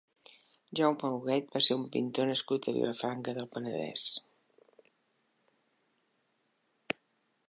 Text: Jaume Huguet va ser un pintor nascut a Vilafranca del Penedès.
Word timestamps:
Jaume 0.77 1.09
Huguet 1.15 1.51
va 1.57 1.61
ser 1.65 1.77
un 1.79 1.83
pintor 1.95 2.27
nascut 2.31 2.69
a 2.71 2.73
Vilafranca 2.79 3.37
del 3.39 3.49
Penedès. 3.57 4.07